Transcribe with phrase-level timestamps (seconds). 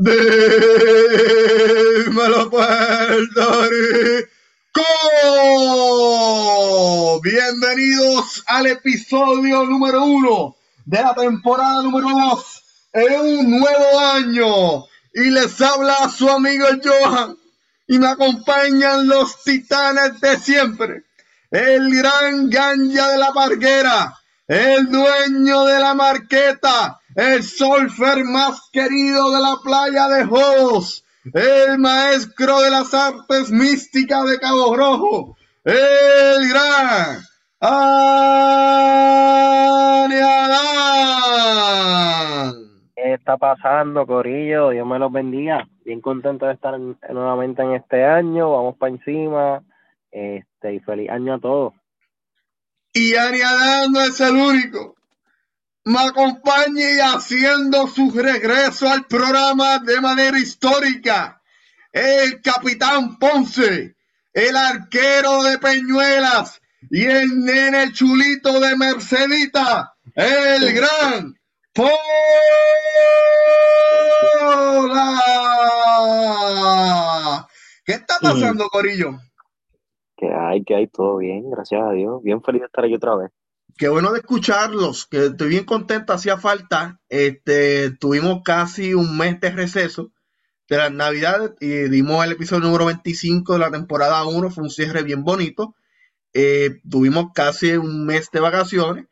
[0.00, 0.20] Dímelo
[2.48, 4.30] Puerto Rico.
[7.20, 14.84] Bienvenidos al episodio número uno de la temporada número dos en un nuevo año.
[15.14, 17.36] Y les habla su amigo Johan.
[17.88, 21.06] Y me acompañan los titanes de siempre.
[21.50, 24.16] El gran ganja de la parguera.
[24.46, 31.04] El dueño de la marqueta el surfer más querido de la playa de Jos,
[31.34, 37.18] el maestro de las artes místicas de Cabo Rojo, el gran
[42.94, 44.70] ¿Qué está pasando, Corillo?
[44.70, 45.66] Dios me los bendiga.
[45.84, 48.52] Bien contento de estar nuevamente en este año.
[48.52, 49.64] Vamos para encima.
[50.12, 51.74] Este, y feliz año a todos.
[52.92, 53.40] Y Ani
[53.90, 54.97] no es el único
[55.88, 61.40] me acompañe haciendo su regreso al programa de manera histórica.
[61.90, 63.96] El capitán Ponce,
[64.34, 71.34] el arquero de Peñuelas y el nene chulito de Mercedita, el gran
[71.72, 71.98] Pola.
[77.86, 79.12] ¿Qué está pasando, Corillo?
[80.18, 82.22] Que hay, que hay, todo bien, gracias a Dios.
[82.22, 83.30] Bien feliz de estar aquí otra vez.
[83.78, 87.00] Qué bueno de escucharlos, que estoy bien contento, hacía falta.
[87.08, 90.12] Este, tuvimos casi un mes de receso
[90.68, 94.70] de las Navidades y dimos el episodio número 25 de la temporada 1, fue un
[94.70, 95.76] cierre bien bonito.
[96.34, 99.06] Eh, tuvimos casi un mes de vacaciones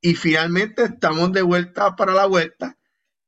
[0.00, 2.78] y finalmente estamos de vuelta para la vuelta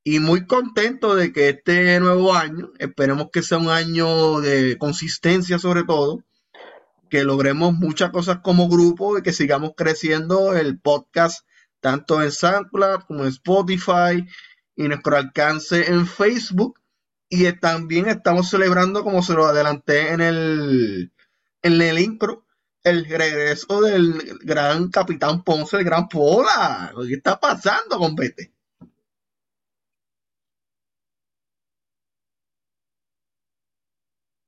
[0.02, 5.58] y muy contento de que este nuevo año, esperemos que sea un año de consistencia
[5.58, 6.24] sobre todo,
[7.10, 11.44] que logremos muchas cosas como grupo y que sigamos creciendo el podcast
[11.80, 14.26] tanto en SoundCloud como en Spotify
[14.76, 16.80] y nuestro alcance en Facebook.
[17.28, 21.12] Y también estamos celebrando, como se lo adelanté en el,
[21.62, 22.44] en el intro,
[22.82, 26.92] el regreso del gran Capitán Ponce, el gran Pola.
[27.06, 28.52] ¿Qué está pasando, compete?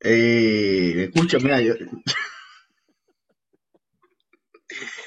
[0.05, 1.75] Eh, escucha, mira, yo,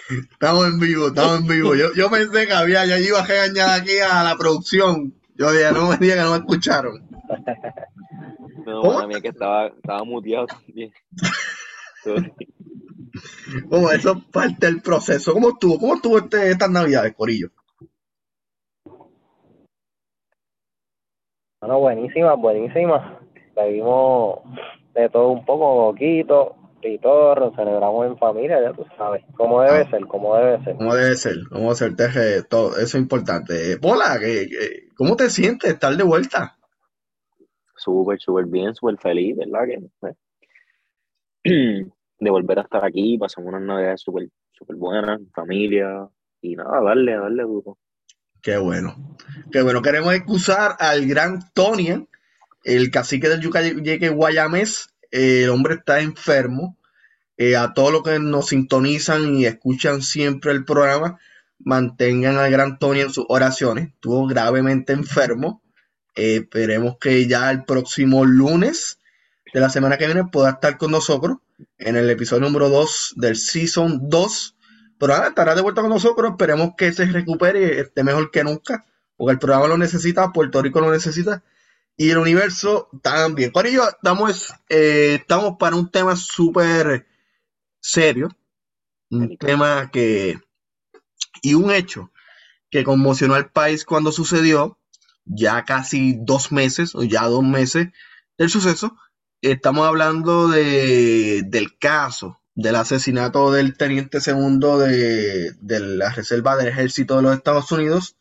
[0.10, 1.76] Estamos en vivo, estamos en vivo.
[1.76, 5.14] Yo, yo pensé que había, ya iba a regañar aquí a la producción.
[5.36, 7.10] Yo dije, no me digan que no me escucharon.
[8.66, 10.92] No, para mí que estaba, estaba muteado también.
[13.70, 15.34] oh, eso es parte del proceso.
[15.34, 15.80] ¿Cómo estuvo?
[15.80, 17.50] ¿Cómo estuvo este, estas navidades, Corillo?
[21.62, 23.20] Bueno, buenísima, buenísima.
[23.56, 24.40] Vimos
[24.94, 29.80] de todo un poco, poquito y todo, celebramos en familia, ya tú sabes, cómo debe
[29.80, 29.90] ah.
[29.90, 30.76] ser, cómo debe ser.
[30.78, 31.96] Cómo debe ser, cómo ser,
[32.48, 33.78] todo, eso es importante.
[33.82, 34.20] Hola,
[34.96, 36.58] ¿cómo te sientes estar de vuelta?
[37.76, 39.68] Súper, súper bien, súper feliz, ¿verdad?
[39.68, 40.16] Que, pues,
[42.20, 46.08] de volver a estar aquí, pasamos unas navidades súper super buenas, familia,
[46.42, 47.78] y nada, darle, darle duro.
[48.42, 49.18] Qué bueno,
[49.52, 49.82] qué bueno.
[49.82, 52.08] Queremos excusar al gran Tony,
[52.64, 56.78] el cacique del Yucayeque Guayamés, el hombre está enfermo.
[57.38, 61.20] Eh, a todos los que nos sintonizan y escuchan siempre el programa,
[61.60, 63.90] mantengan al gran Tony en sus oraciones.
[63.90, 65.62] Estuvo gravemente enfermo.
[66.16, 69.00] Eh, esperemos que ya el próximo lunes
[69.54, 71.38] de la semana que viene pueda estar con nosotros
[71.78, 74.56] en el episodio número 2 del Season 2.
[74.98, 76.32] Pero ahora estará de vuelta con nosotros.
[76.32, 78.86] Esperemos que se recupere y esté mejor que nunca.
[79.18, 81.42] Porque el programa lo necesita, Puerto Rico lo necesita
[81.98, 83.52] y el universo también.
[83.52, 87.08] Por ello, estamos, eh, estamos para un tema súper
[87.80, 88.30] serio,
[89.10, 90.40] un tema que,
[91.42, 92.12] y un hecho
[92.70, 94.78] que conmocionó al país cuando sucedió,
[95.26, 97.88] ya casi dos meses, o ya dos meses
[98.38, 98.98] del suceso.
[99.42, 106.70] Estamos hablando de, del caso del asesinato del teniente segundo de, de la Reserva del
[106.70, 108.16] Ejército de los Estados Unidos,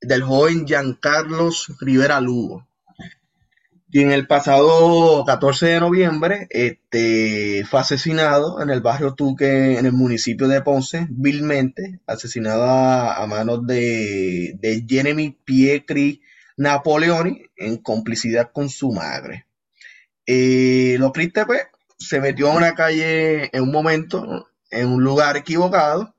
[0.00, 2.66] del joven Giancarlos Rivera Lugo.
[3.94, 9.84] Y en el pasado 14 de noviembre este, fue asesinado en el barrio Tuque, en
[9.84, 16.22] el municipio de Ponce, vilmente, asesinado a, manos de, Jeremy Pietri
[16.56, 19.44] Napoleoni en complicidad con su madre.
[20.24, 21.60] Eh, lo triste, pues,
[21.98, 26.16] se metió a una calle en un momento, en un lugar equivocado,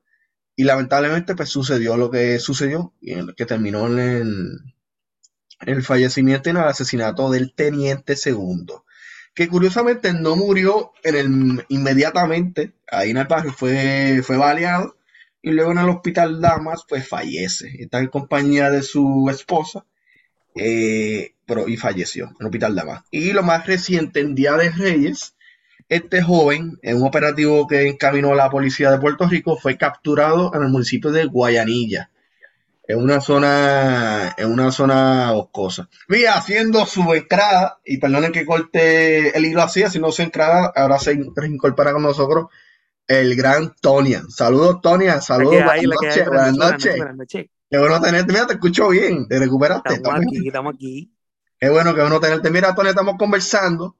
[0.55, 4.59] y lamentablemente, pues, sucedió lo que sucedió, y que terminó en,
[5.65, 8.85] el fallecimiento y el asesinato del teniente segundo,
[9.33, 14.97] que curiosamente no murió en el, inmediatamente, ahí en el barrio fue, fue baleado,
[15.41, 19.85] y luego en el hospital Damas pues fallece, está en compañía de su esposa,
[20.55, 23.05] eh, pero, y falleció en el Hospital Dama.
[23.11, 25.35] Y lo más reciente, en Día de Reyes,
[25.89, 30.63] este joven, en un operativo que encaminó la policía de Puerto Rico, fue capturado en
[30.63, 32.09] el municipio de Guayanilla,
[32.85, 35.87] en una zona, en una zona boscosa.
[36.09, 40.99] Mira, haciendo su entrada, y perdonen que corte el hilo así, no su entrada, ahora
[40.99, 42.47] se incorpora con nosotros
[43.07, 44.29] el gran Tonian.
[44.29, 49.39] Saludos, Tonian, saludos, buenas, noches, buenas, noches, Qué bueno tenerte, mira, te escucho bien, te
[49.39, 49.95] recuperaste.
[49.95, 51.11] Estamos, aquí, estamos aquí.
[51.59, 52.51] Qué bueno, qué bueno tenerte.
[52.51, 53.97] Mira, Tony, estamos conversando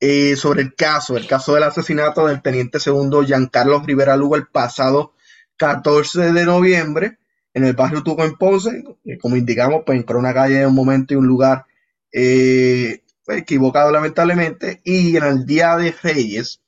[0.00, 4.46] eh, sobre el caso, el caso del asesinato del teniente segundo Giancarlo Rivera Lugo el
[4.46, 5.14] pasado
[5.56, 7.18] 14 de noviembre
[7.56, 8.84] en el barrio Tuco en Ponce,
[9.18, 11.64] como indicamos, pues entró una calle, un momento y un lugar
[12.12, 16.60] eh, equivocado lamentablemente, y en el día de Reyes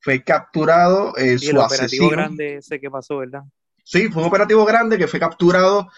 [0.00, 3.42] fue capturado eh, su el operativo grande ese que pasó, ¿verdad?
[3.84, 5.90] Sí, fue un operativo grande que fue capturado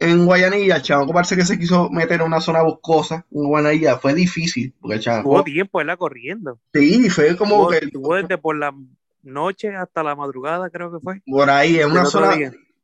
[0.00, 0.76] en Guayanilla.
[0.76, 3.98] El chamaco parece que se quiso meter en una zona boscosa en Guayanilla.
[3.98, 4.74] Fue difícil.
[4.80, 5.30] Porque el chamaco.
[5.30, 6.58] Tuvo tiempo, él corriendo.
[6.74, 7.80] Sí, fue como que.
[7.92, 8.74] desde por la
[9.22, 11.22] noche hasta la madrugada, creo que fue.
[11.24, 12.34] Por ahí, en una zona.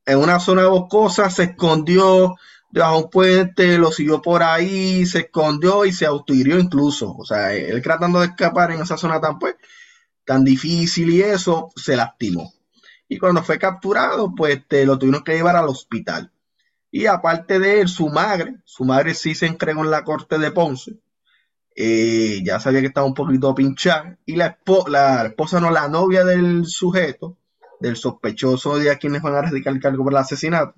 [0.06, 2.34] En una zona boscosa se escondió
[2.70, 7.14] debajo de un puente, lo siguió por ahí, se escondió y se autohirió incluso.
[7.16, 9.56] O sea, él tratando de escapar en esa zona tan pues
[10.24, 12.54] tan difícil y eso, se lastimó
[13.08, 16.32] y cuando fue capturado, pues te lo tuvieron que llevar al hospital.
[16.90, 20.50] Y aparte de él, su madre, su madre sí se entregó en la corte de
[20.50, 20.98] Ponce.
[21.76, 24.18] Eh, ya sabía que estaba un poquito pinchada.
[24.26, 24.58] Y la,
[24.88, 27.36] la esposa, no, la novia del sujeto,
[27.84, 30.74] del sospechoso de a quienes van a radicar el cargo por el asesinato,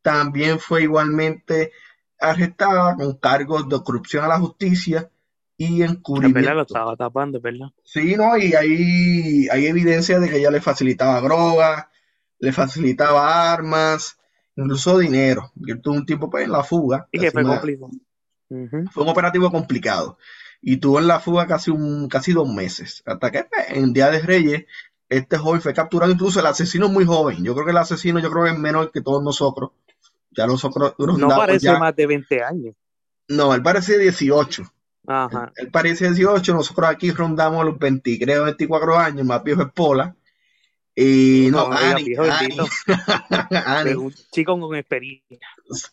[0.00, 1.72] también fue igualmente
[2.18, 5.10] arrestada con cargos de corrupción a la justicia
[5.58, 6.54] y encubrimiento.
[6.54, 7.68] lo estaba tapando, ¿verdad?
[7.84, 11.86] Sí, no, y hay, hay evidencia de que ella le facilitaba drogas,
[12.38, 14.18] le facilitaba armas,
[14.56, 15.52] incluso dinero.
[15.56, 17.08] Y tuvo un tiempo pues, en la fuga.
[17.12, 17.90] Y que fue complicado.
[18.92, 20.18] Fue un operativo complicado.
[20.62, 23.02] Y tuvo en la fuga casi un casi dos meses.
[23.06, 24.64] Hasta que pues, en Día de Reyes,
[25.08, 26.10] este joven fue capturado.
[26.10, 27.44] Incluso el asesino es muy joven.
[27.44, 29.70] Yo creo que el asesino yo creo que es menor que todos nosotros.
[30.30, 30.94] Ya nosotros.
[30.98, 32.74] No parece más de 20 años.
[33.28, 34.62] No, él parece 18.
[35.08, 35.52] Ajá.
[35.56, 40.14] Él, parece 18, nosotros aquí rondamos los 23 o 24 años, más viejo es Pola.
[40.98, 41.66] Y no,
[43.98, 45.38] Un chico con experiencia.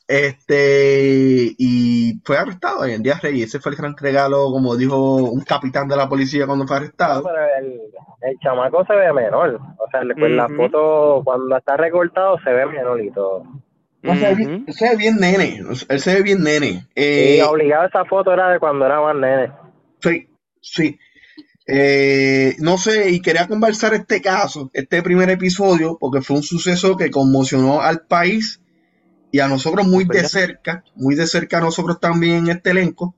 [0.07, 3.43] Este, y fue arrestado en día rey.
[3.43, 7.29] Ese fue el gran regalo, como dijo un capitán de la policía cuando fue arrestado.
[7.59, 7.81] el,
[8.21, 9.59] el, chamaco se ve menor.
[9.77, 13.43] O sea, pues, la foto, cuando está recortado, se ve menor y todo.
[14.03, 15.59] No, se, ve, se, ve, bien nene,
[15.89, 16.87] él se ve bien nene.
[16.95, 19.51] Eh, obligado esa foto era de cuando era más nene.
[19.99, 20.29] Sí,
[20.61, 20.97] sí.
[21.65, 26.97] Eh, no sé, y quería conversar este caso, este primer episodio, porque fue un suceso
[26.97, 28.61] que conmocionó al país
[29.31, 33.15] y a nosotros muy de cerca, muy de cerca a nosotros también en este elenco,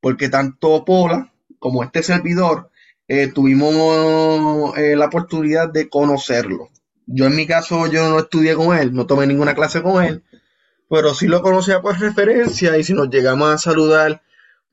[0.00, 2.70] porque tanto Pola como este servidor
[3.08, 6.68] eh, tuvimos eh, la oportunidad de conocerlo.
[7.06, 10.22] Yo en mi caso, yo no estudié con él, no tomé ninguna clase con él,
[10.90, 14.22] pero sí lo conocía por referencia y si nos llegamos a saludar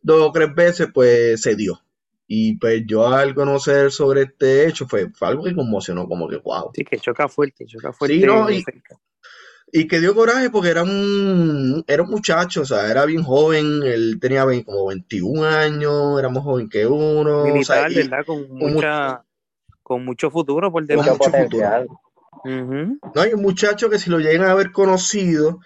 [0.02, 1.80] dos o tres veces, pues se dio.
[2.36, 6.72] Y pues yo al conocer sobre este hecho fue, algo que conmocionó, como que wow.
[6.74, 8.16] Sí, que choca fuerte, choca fuerte.
[8.16, 8.64] Sí, no, y,
[9.72, 13.84] y, que dio coraje porque era un, era un muchacho, o sea, era bien joven,
[13.84, 17.44] él tenía como 21 años, era más joven que uno.
[17.44, 18.26] Militar, ¿verdad?
[18.26, 19.24] Con, mucha,
[19.84, 21.12] con mucho futuro por delante.
[21.12, 21.86] Mucho futuro.
[22.46, 25.60] No hay un muchacho que si lo llegan a haber conocido,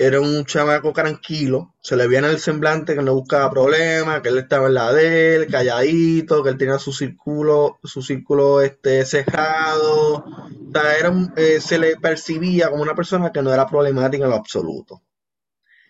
[0.00, 4.28] era un chamaco tranquilo, se le veía en el semblante que no buscaba problemas, que
[4.28, 9.04] él estaba en la de él, calladito, que él tenía su círculo, su círculo este
[9.04, 14.22] cerrado, o sea, era eh, se le percibía como una persona que no era problemática
[14.22, 15.02] en lo absoluto.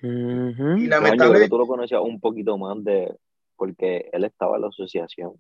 [0.01, 3.15] Y lamentablemente tú lo conocías un poquito más de
[3.57, 5.33] porque él estaba en la asociación.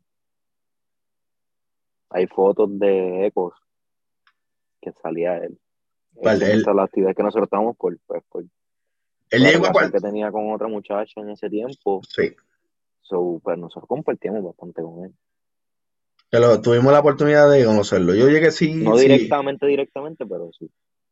[2.10, 3.54] Hay fotos de Ecos
[4.82, 5.58] que salía él.
[6.22, 6.64] Vale, él.
[6.74, 8.44] la actividad que nosotros estábamos por, pues, por
[9.30, 12.00] él llegó a que tenía con otra muchacha en ese tiempo.
[12.08, 12.34] Sí.
[13.02, 15.14] So, pues nosotros compartíamos bastante con él.
[16.62, 18.14] Tuvimos la oportunidad de conocerlo.
[18.14, 18.74] Yo llegué sí.
[18.74, 20.70] No directamente, directamente, pero sí.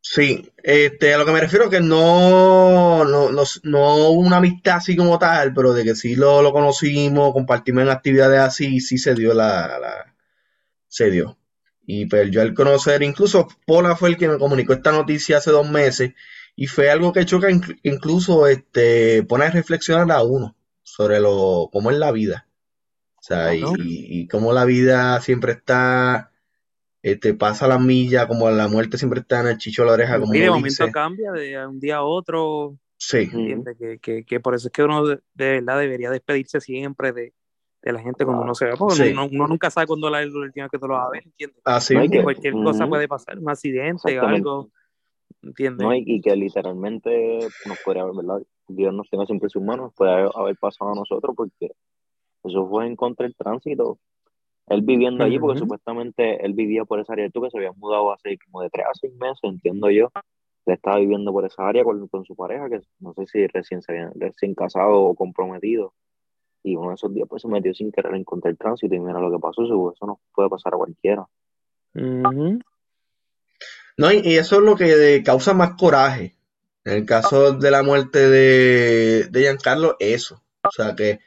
[0.08, 4.76] Sí, este, a lo que me refiero que no, no, no, no hubo una amistad
[4.76, 8.98] así como tal, pero de que sí lo, lo conocimos, compartimos en actividades así, sí
[8.98, 10.14] se dio la, la
[10.86, 11.36] se dio.
[11.86, 15.50] Y pues yo al conocer, incluso Pola fue el que me comunicó esta noticia hace
[15.50, 16.12] dos meses
[16.56, 17.48] y fue algo que choca
[17.82, 22.48] incluso este, pone a reflexionar a uno sobre lo cómo es la vida.
[23.16, 26.30] O sea, y, cómo la vida siempre está,
[27.02, 30.20] este, pasa la milla, como la muerte siempre está en el chicho de la oreja.
[30.20, 32.78] Como y de momento cambia de un día a otro.
[32.96, 33.28] Sí.
[34.00, 37.34] Que, que, por eso es que uno de, verdad debería despedirse siempre de,
[37.82, 40.86] la gente cuando uno se ve, porque uno, nunca sabe cuándo la última que te
[40.86, 41.60] lo va a ver, ¿entiendes?
[41.64, 44.70] Así Cualquier cosa puede pasar, un accidente, algo,
[45.46, 45.86] ¿entiendes?
[45.86, 48.42] No, y, que literalmente nos podría haber, ¿verdad?
[48.68, 51.72] Dios nos tenga siempre sus manos, puede haber pasado a nosotros porque
[52.44, 53.98] eso fue en contra del tránsito.
[54.68, 58.12] Él viviendo allí, porque supuestamente él vivía por esa área, tú que se había mudado
[58.12, 60.10] hace como de tres a seis meses, entiendo yo.
[60.66, 63.82] Él estaba viviendo por esa área con, con su pareja, que no sé si recién
[63.82, 65.94] se habían recién casado o comprometido.
[66.64, 68.98] Y uno de esos días pues se metió sin querer en contra del tránsito y
[68.98, 71.24] mira lo que pasó, eso no puede pasar a cualquiera.
[73.96, 76.36] No, y, eso es lo que causa más coraje.
[76.84, 80.42] En el caso de la muerte de, de Giancarlo, eso.
[80.62, 81.20] O sea que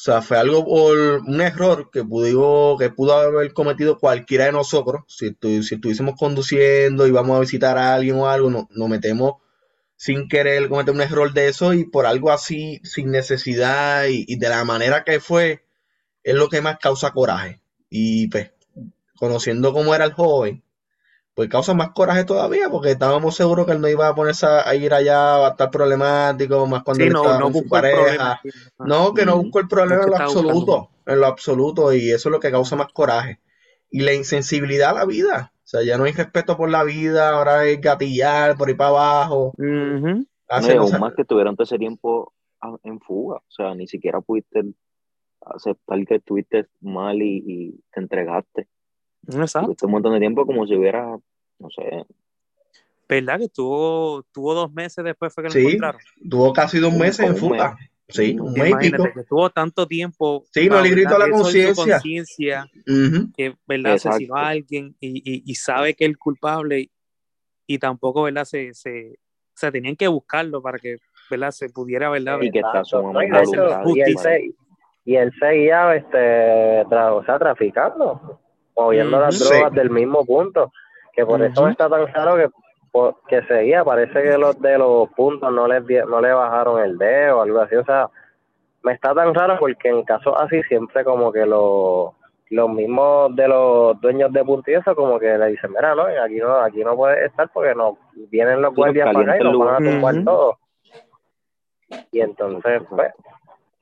[0.00, 4.52] o sea, fue algo por un error que pudo, que pudo haber cometido cualquiera de
[4.52, 5.02] nosotros.
[5.08, 9.34] Si, si estuviésemos conduciendo y vamos a visitar a alguien o algo, nos no metemos
[9.96, 14.48] sin querer cometer un error de eso y por algo así, sin necesidad y, de
[14.48, 15.66] la manera que fue,
[16.24, 17.60] es lo que más causa coraje.
[17.90, 18.52] Y pues,
[19.16, 20.62] conociendo cómo era el joven,
[21.40, 24.74] pues causa más coraje todavía, porque estábamos seguros que él no iba a ponerse a,
[24.74, 28.42] ir allá, va a estar problemático, más cuando él estaba con su pareja.
[28.78, 32.30] No, que no buscó el problema en lo absoluto, en lo absoluto, y eso es
[32.30, 33.40] lo que causa más coraje.
[33.90, 35.54] Y la insensibilidad a la vida.
[35.64, 38.90] O sea, ya no hay respeto por la vida, ahora es gatillar por ir para
[38.90, 39.54] abajo.
[39.56, 40.22] Uh
[41.00, 42.34] más que estuvieron todo ese tiempo
[42.82, 44.62] en fuga, o sea, ni siquiera pudiste
[45.40, 48.68] aceptar que estuviste mal y, y te entregaste.
[49.28, 49.86] Exacto.
[49.86, 51.18] un montón de tiempo como si hubiera,
[51.60, 52.04] no sé.
[53.08, 53.38] ¿Verdad?
[53.38, 56.00] Que tuvo, tuvo dos meses después fue que lo sí, encontraron.
[56.28, 57.76] Tuvo casi dos meses en fuga.
[58.08, 59.04] Sí, un mes y pico.
[59.14, 60.44] que tuvo tanto tiempo.
[60.52, 62.68] Sí, no le gritó a la conciencia.
[63.36, 63.94] Que, ¿verdad?
[63.94, 66.90] Asesinó a alguien y, y, y, sabe que es el culpable
[67.66, 68.44] y, tampoco, ¿verdad?
[68.44, 70.96] Se, se, o sea, tenían que buscarlo para que,
[71.30, 71.52] ¿verdad?
[71.52, 72.38] Se pudiera, ¿verdad?
[72.42, 73.28] Y que está su mamá y,
[74.00, 74.50] él se,
[75.04, 78.40] y él seguía, este, o sea, traficando
[78.80, 80.72] moviendo las drogas del mismo punto,
[81.20, 82.48] que por eso está tan claro que,
[83.28, 87.38] que seguía, parece que los de los puntos no les no le bajaron el dedo
[87.38, 88.08] o algo así, o sea,
[88.82, 92.12] me está tan raro porque en casos así siempre como que los
[92.50, 96.02] los mismos de los dueños de puntos y eso como que le dicen, mira, no,
[96.02, 97.96] aquí no, aquí no puede estar porque no
[98.28, 100.58] vienen los guardias para acá y nos van a tumbar todo.
[102.10, 103.12] Y entonces, pues,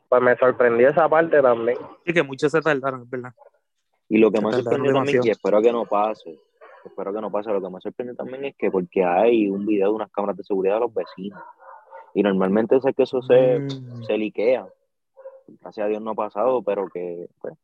[0.08, 1.78] pues me sorprendió esa parte también.
[2.04, 3.32] y que muchos se tardaron, es verdad.
[4.10, 6.38] Y lo que más sorprende también, y espero que no pase,
[6.88, 9.88] espero que no pase, lo que más sorprende también es que porque hay un video
[9.88, 11.42] de unas cámaras de seguridad de los vecinos.
[12.14, 14.04] Y normalmente sé que eso se, mm.
[14.04, 14.66] se liquea.
[15.60, 17.54] Gracias a Dios no ha pasado, pero que pues,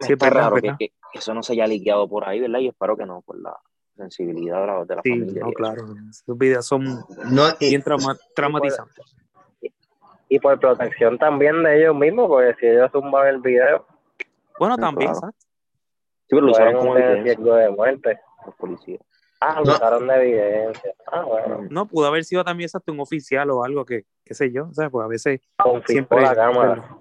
[0.00, 2.58] sí, está raro que, eso no se haya liqueado por ahí, ¿verdad?
[2.58, 3.56] Y espero que no, por la
[3.96, 5.42] sensibilidad de la, de la sí, familia.
[5.44, 6.84] No, claro, esos videos son
[7.58, 7.82] bien
[8.34, 9.16] traumatizantes.
[10.28, 13.86] Y por, protección también de ellos mismos, porque si ellos tumban el video,
[14.58, 15.34] bueno, también, ¿sabes?
[16.28, 17.54] Sí, pero lo usaron como evidencia.
[17.54, 18.18] de muerte.
[18.44, 19.00] Los policías.
[19.40, 20.94] Ah, lo usaron de evidencia.
[21.06, 21.66] Ah, bueno.
[21.70, 24.74] No, pudo haber sido también exacto un oficial o algo que, qué sé yo, o
[24.74, 25.40] sea, pues a veces
[25.86, 26.98] siempre la cámara.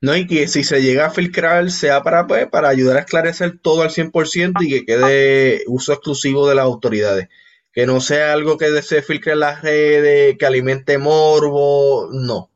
[0.00, 3.58] No, y que si se llega a filtrar sea para, pues, para ayudar a esclarecer
[3.60, 7.28] todo al 100% y que quede uso exclusivo de las autoridades.
[7.72, 12.47] Que no sea algo que se filtre en las redes, que alimente morbo, no.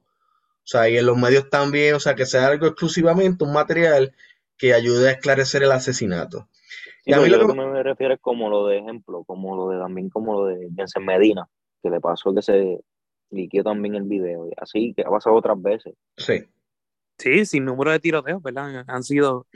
[0.73, 4.15] O sea, y en los medios también, o sea, que sea algo exclusivamente un material
[4.57, 6.49] que ayude a esclarecer el asesinato.
[7.05, 9.79] y a mí lo que me refiero es como lo de ejemplo, como lo de
[9.79, 11.47] también como lo de Jensen Medina,
[11.83, 12.81] que le pasó que se
[13.29, 15.93] liquidó también el video, y así que ha pasado otras veces.
[16.17, 16.43] Sí.
[17.19, 18.83] Sí, sin número de tiroteos, ¿verdad?
[18.89, 19.47] Han sido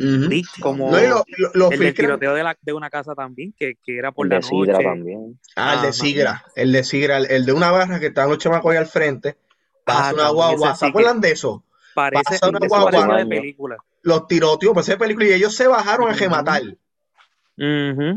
[0.60, 4.36] como el tiroteo de, la, de, una casa también, que, que era por el la
[4.36, 5.40] de Sigra también.
[5.56, 8.70] Ah, el de Sigra, el de Sigra, el, de una barra que estaban los chamacos
[8.70, 9.38] ahí al frente,
[9.86, 10.74] Pasa ah, una guagua.
[10.74, 11.62] ¿Se acuerdan de eso?
[11.94, 13.18] Parece, una guagua.
[13.18, 13.76] de película.
[14.02, 15.26] Los tiroteos, parece de película.
[15.26, 16.62] Y ellos se bajaron a gematar.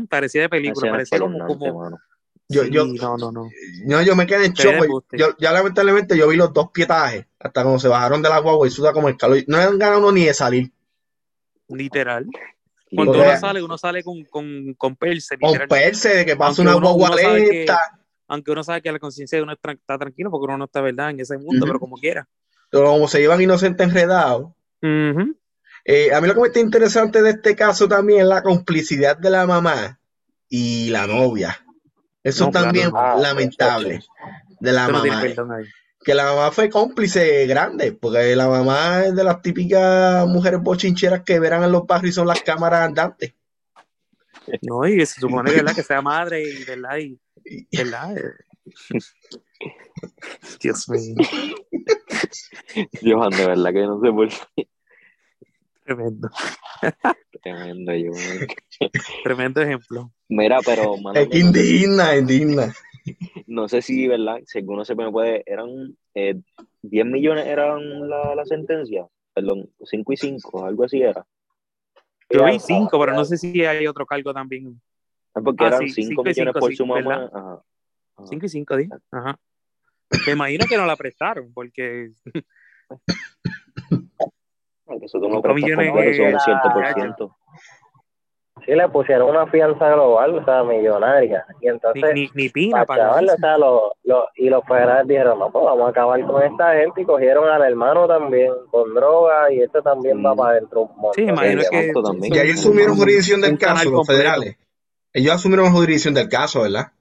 [0.08, 1.98] Parecía de película, parecía como, como...
[2.48, 3.48] Yo, yo, no, no, no.
[3.84, 5.04] No, yo me quedé en shock.
[5.12, 8.66] Yo, ya lamentablemente yo vi los dos pietajes hasta cuando se bajaron de la guagua
[8.66, 9.38] y suda como el calor.
[9.46, 10.72] No han ganado ni de salir.
[11.68, 12.26] Literal.
[12.92, 15.38] Cuando uno sale, uno sale con, con, con perse.
[15.38, 17.99] Con perse, de que pasa una guagua lenta
[18.30, 21.10] aunque uno sabe que la conciencia de uno está tranquilo porque uno no está verdad
[21.10, 22.28] en ese mundo, pero como quiera.
[22.70, 24.52] Pero como se llevan inocentes enredados.
[25.84, 29.18] Eh, a mí lo que me está interesante de este caso también es la complicidad
[29.18, 29.98] de la mamá
[30.48, 31.58] y la novia.
[32.22, 34.00] Eso también ah, lamentable
[34.60, 35.24] de la mamá.
[36.04, 41.22] que la mamá fue cómplice grande, porque la mamá es de las típicas mujeres bochincheras
[41.22, 43.34] que verán en los barrios y son las cámaras andantes.
[44.62, 45.74] No, y se supone ¿verdad?
[45.74, 46.98] que sea madre y, ¿verdad?
[46.98, 47.18] y
[47.72, 48.16] ¿Verdad?
[50.62, 51.14] Dios mío.
[53.02, 54.68] Johan, de verdad que no sé por qué.
[55.84, 56.30] Tremendo.
[57.42, 58.12] Tremendo, yo.
[59.24, 60.12] Tremendo ejemplo.
[60.28, 60.94] Mira, pero.
[61.14, 62.72] es que indigna, indigna.
[63.46, 64.40] No sé si, ¿verdad?
[64.44, 65.42] Según no se me puede.
[65.46, 65.96] Eran.
[66.14, 66.40] Eh,
[66.82, 69.06] 10 millones eran la, la sentencia.
[69.34, 71.26] Perdón, 5 y 5, algo así era.
[72.30, 74.80] Yo vi 5, pero no sé si hay otro cargo también.
[75.34, 77.62] Ah, porque eran 5 millones por su mamá.
[78.24, 78.88] 5 y 5, di.
[79.10, 79.38] Ajá.
[80.26, 82.10] Me imagino que no la prestaron, porque.
[85.02, 86.14] Eso no millones que...
[86.16, 87.36] son 100%.
[88.66, 91.46] Sí, le pusieron una fianza global, o sea, millonaria.
[91.62, 95.38] Y entonces, ni, ni, ni pina para o sea, lo, lo, y los federales dijeron,
[95.38, 99.50] no, pues vamos a acabar con esta gente y cogieron al hermano también con droga
[99.50, 100.90] y este también va para adentro.
[101.14, 101.92] Sí, imagino que...
[102.22, 104.56] Y ahí asumieron jurisdicción del caso, los federales.
[105.12, 106.92] Ellos asumieron jurisdicción del caso, ¿verdad?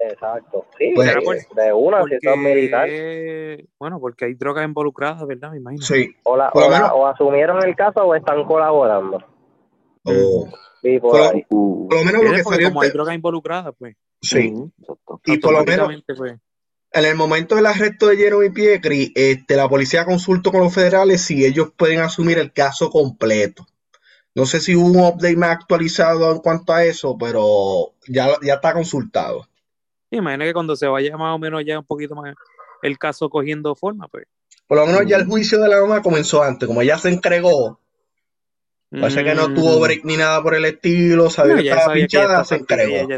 [0.00, 2.88] Exacto, sí, pues, de una situación militar.
[3.80, 5.50] Bueno, porque hay drogas involucradas, ¿verdad?
[5.50, 5.82] Me imagino.
[5.82, 6.14] Sí.
[6.22, 9.24] O, la, o, la, o, asumieron el caso o están colaborando.
[10.04, 10.48] Oh.
[10.82, 12.68] Sí, por, lo, por, lo, menos lo que salió.
[12.68, 13.96] Como hay drogas involucradas, pues.
[14.22, 14.54] Sí.
[15.26, 16.04] Y por lo menos.
[16.16, 16.38] Pues.
[16.92, 21.22] En el momento del arresto de Jeremy Pietri, este, la policía consultó con los federales
[21.22, 23.66] si ellos pueden asumir el caso completo.
[24.38, 28.54] No sé si hubo un update más actualizado en cuanto a eso, pero ya, ya
[28.54, 29.48] está consultado.
[30.12, 32.36] Imagina que cuando se vaya más o menos ya un poquito más
[32.82, 34.26] el caso cogiendo forma, pues.
[34.68, 37.80] Por lo menos ya el juicio de la mamá comenzó antes, como ella se entregó.
[38.92, 39.82] Parece que no tuvo mm.
[39.82, 43.08] break ni nada por el estilo, sabía que estaba pinchada, se entregó.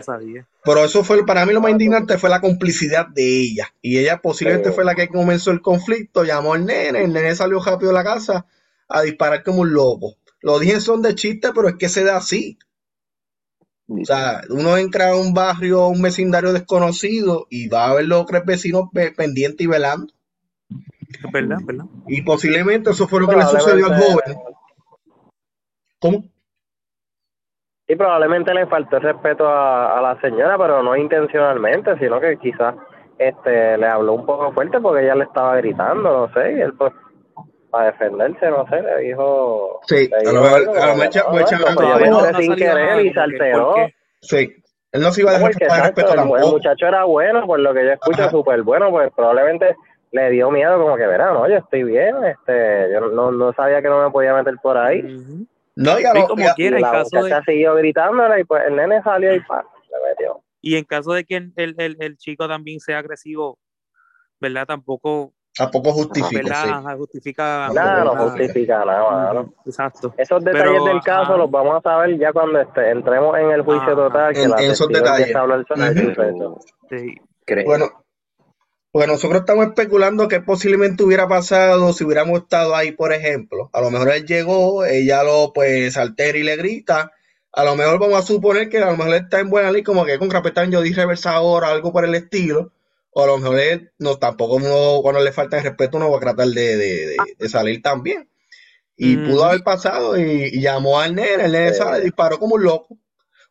[0.64, 3.74] Pero eso fue, para mí lo más indignante fue la complicidad de ella.
[3.82, 7.62] Y ella posiblemente fue la que comenzó el conflicto, llamó al nene, el nene salió
[7.62, 8.46] rápido de la casa
[8.88, 10.16] a disparar como un loco.
[10.42, 12.58] Lo dije son de chiste, pero es que se da así.
[13.88, 18.24] O sea, uno entra a un barrio, un vecindario desconocido y va a ver los
[18.26, 20.12] tres vecinos pendientes y velando.
[20.68, 21.86] Es verdad, verdad.
[22.06, 24.36] Y posiblemente eso fue lo que le sucedió al joven.
[25.98, 26.24] ¿Cómo?
[27.86, 32.76] Sí, probablemente le faltó el respeto a, la señora, pero no intencionalmente, sino que quizás
[33.18, 36.72] este le habló un poco fuerte porque ella le estaba gritando, no sé, y él
[36.74, 36.92] pues
[37.70, 39.80] para defenderse, no sé, le dijo.
[39.86, 43.74] Sí, a lo mejor, a lo mejor sin querer y se alteró.
[44.20, 47.60] Sí, él no se iba a dejar de respeto el, el muchacho era bueno, por
[47.60, 49.76] lo que yo escucho, súper bueno, pues probablemente
[50.12, 53.80] le dio miedo, como que verá, no, yo estoy bien, este, yo no, no sabía
[53.80, 55.02] que no me podía meter por ahí.
[55.76, 57.40] No, ya lo como quiera, en caso de...
[57.46, 60.42] siguió gritándole y pues el nene salió y pa, le metió.
[60.60, 63.58] Y en caso de que el, el, el chico también sea agresivo,
[64.40, 64.66] ¿verdad?
[64.66, 66.64] Tampoco Tampoco justifica.
[66.64, 66.96] Sí.
[66.96, 69.44] justifica nada, no justifica nada.
[69.66, 70.14] Exacto.
[70.16, 73.96] Esos detalles del caso los vamos a saber ya cuando este, entremos en el juicio
[73.96, 74.32] total.
[74.32, 75.34] Que en, esos detalles.
[76.88, 77.14] sí.
[77.64, 77.86] Bueno,
[78.92, 83.70] pues nosotros estamos especulando que posiblemente hubiera pasado si hubiéramos estado ahí, por ejemplo.
[83.72, 87.12] A lo mejor él llegó, ella lo pues altera y le grita.
[87.52, 90.04] A lo mejor vamos a suponer que a lo mejor está en buena ley, como
[90.04, 92.70] que con Capitán yo di reversa ahora, algo por el estilo
[93.12, 96.18] o a lo mejor él, no, tampoco uno, cuando le falta el respeto, uno va
[96.18, 98.28] a tratar de, de, de, salir también.
[98.96, 102.98] Y pudo haber pasado y, llamó al nene, el nene sale, disparó como un loco.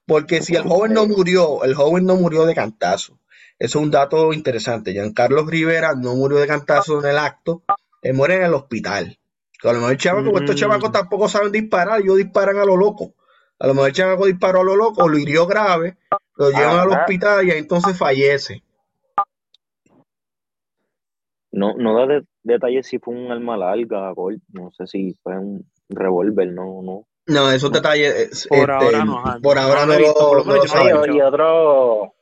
[0.06, 3.20] Porque si el joven no murió, el joven no murió de cantazo.
[3.58, 4.96] Eso es un dato interesante.
[5.14, 7.64] Carlos Rivera no murió de cantazo en el acto,
[8.02, 9.20] él muere en el hospital.
[9.64, 10.60] A lo mejor el chamaco, estos mm.
[10.60, 13.16] chamacos tampoco saben disparar, ellos disparan a lo loco.
[13.60, 15.98] A lo mejor el chamaco disparó a lo loco, lo hirió grave,
[16.38, 18.64] lo llevan al hospital y entonces fallece.
[21.52, 24.14] No, no da detalles si fue un arma larga,
[24.54, 27.06] no sé si fue un revólver, no, no.
[27.28, 28.48] No, esos detalles.
[28.50, 29.24] Por este, ahora no.
[29.42, 32.14] Por ahora no, lo, Y otro,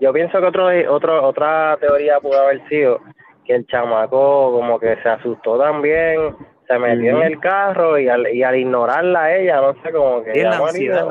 [0.00, 3.00] yo pienso que otro, otro, otra teoría pudo haber sido
[3.44, 8.32] que el chamaco como que se asustó también, se metió en el carro y al,
[8.32, 10.32] y al ignorarla a ella, no sé, como que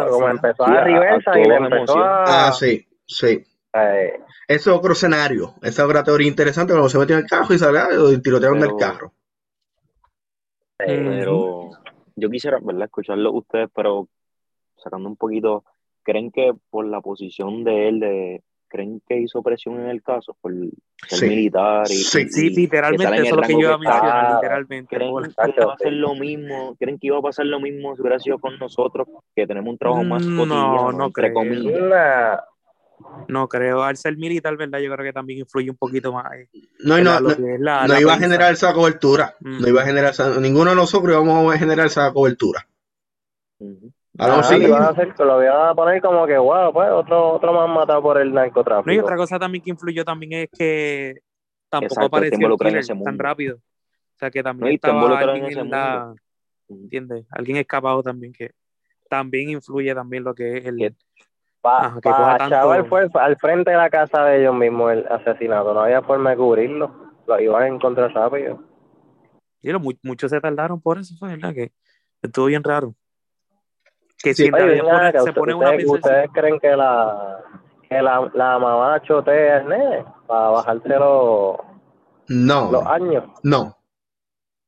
[0.10, 2.48] como empezó a, reversa y le empezó a...
[2.48, 3.44] Ah, sí, sí.
[3.74, 7.30] Eh, ese es otro escenario, esa es otra teoría interesante, cuando se metió en el
[7.30, 7.80] carro y sale
[8.14, 9.14] y tirotearon del carro.
[10.78, 11.70] Pero
[12.16, 12.86] yo quisiera, ¿verdad?
[12.86, 14.08] Escucharlo ustedes, pero
[14.78, 15.64] sacando un poquito,
[16.04, 20.36] ¿creen que por la posición de él, de, ¿creen que hizo presión en el caso
[20.42, 20.54] por
[21.08, 21.86] ser militar?
[21.90, 24.96] Y, sí, sí, literalmente, eso es lo que yo iba a mencionar, literalmente.
[24.96, 26.76] ¿Creen que iba a hacer lo mismo?
[26.80, 29.78] ¿Creen que iba a pasar lo mismo si hubiera sido con nosotros, que tenemos un
[29.78, 31.34] trabajo más mm, cotidiano, no, no entre creo.
[31.34, 32.40] comillas?
[33.28, 34.80] No creo, al ser militar, ¿verdad?
[34.80, 36.26] Yo creo que también influye un poquito más.
[36.80, 39.36] no, no, no, iba a generar esa cobertura.
[39.40, 42.68] No iba a generar ninguno de nosotros íbamos a generar esa cobertura.
[44.18, 44.60] Algo así.
[44.60, 48.20] Lo, a lo voy a poner como que, wow, pues otro, otro más matado por
[48.20, 48.90] el narcotráfico.
[48.90, 51.16] No, y otra cosa también que influyó también es que
[51.70, 53.56] tampoco apareció el killer tan rápido.
[53.56, 56.14] O sea, que también estaba alguien en, la...
[56.68, 57.26] ¿Entiendes?
[57.32, 58.52] Alguien escapado también que
[59.10, 60.96] también influye también lo que es el...
[61.62, 66.02] Pa, Chaval fue al frente de la casa de ellos mismos el asesinato, no había
[66.02, 66.92] forma de cubrirlo,
[67.28, 68.60] lo iban a encontrar rápido.
[69.62, 69.72] Y
[70.02, 71.72] muchos se tardaron por eso, fue verdad que
[72.22, 72.96] estuvo bien raro.
[74.18, 77.40] Que si se pone una ¿Ustedes creen que la
[77.88, 80.64] que la, la mamá chotea el nene para
[82.30, 83.26] no, los años?
[83.44, 83.78] No,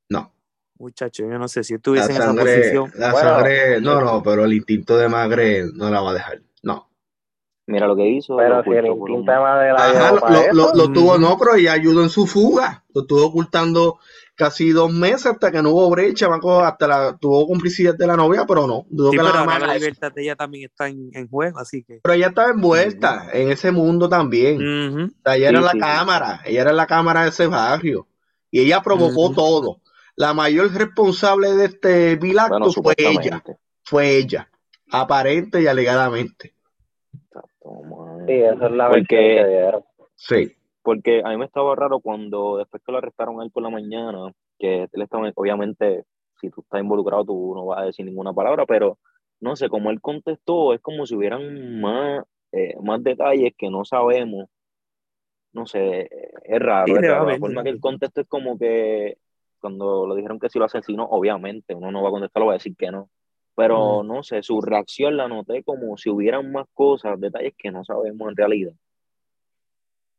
[0.10, 0.34] no.
[0.78, 2.92] Muchacho, yo no sé si estuviese en esa posición.
[2.96, 6.42] La sangre, no, no, pero el instinto de magre no la va a dejar.
[7.65, 8.36] Mira lo que hizo.
[8.36, 12.28] Pero si el instinto de la lo, lo, tuvo, no, pero ella ayudó en su
[12.28, 12.84] fuga.
[12.93, 13.99] Lo estuvo ocultando
[14.36, 16.28] casi dos meses hasta que no hubo brecha,
[16.63, 18.86] hasta la, tuvo complicidad de la novia, pero no.
[18.89, 21.99] sí, pero la, la libertad de ella también está en, juego, así que.
[22.04, 25.13] Pero ella estaba envuelta en ese mundo también.
[25.26, 28.08] ella era la cámara, ella era la cámara de ese barrio.
[28.52, 29.82] Y ella provocó todo.
[30.15, 32.38] La mayor responsable de este vil
[32.71, 33.43] fue ella.
[33.84, 34.49] Fue ella.
[34.91, 36.53] Aparente y alegadamente.
[38.28, 39.71] Sí, eso es la verdad que
[40.15, 43.63] Sí porque a mí me estaba raro cuando después que lo arrestaron a él por
[43.63, 46.04] la mañana, que él estaba, obviamente,
[46.39, 48.99] si tú estás involucrado, tú no vas a decir ninguna palabra, pero
[49.39, 53.86] no sé, como él contestó, es como si hubieran más, eh, más detalles que no
[53.86, 54.49] sabemos.
[55.54, 56.10] No sé,
[56.43, 56.95] es raro.
[56.95, 59.17] La forma que él contestó es como que
[59.62, 62.54] cuando lo dijeron que si lo asesinó, obviamente, uno no va a contestar, lo va
[62.54, 63.10] a decir que no.
[63.56, 67.84] Pero no sé, su reacción la noté como si hubieran más cosas, detalles que no
[67.84, 68.74] sabemos en realidad.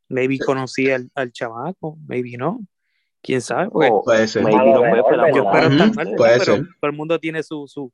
[0.09, 2.61] Maybe conocía al, al chamaco, maybe no.
[3.23, 3.71] ¿Quién sabe?
[3.71, 4.45] puede ser.
[4.45, 4.91] Maybe no fue,
[5.35, 7.91] yo espero estar mal, pero todo el mundo tiene su, su,